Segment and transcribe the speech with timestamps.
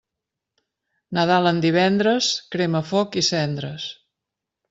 [1.17, 3.89] Nadal en divendres, crema foc i cendres.